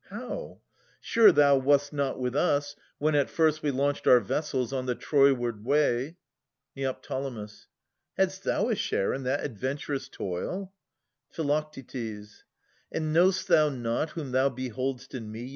[0.09, 0.61] How?
[0.99, 4.95] Sure thou wast not with us, when at first We launched our vessels on the
[4.95, 6.17] Troyward way?
[6.75, 6.97] Neo.
[8.17, 10.73] Hadst thou a share in that adventurous toil?
[11.29, 11.53] Phi.
[12.91, 15.49] And know'st thou not whom thou behold'st in me.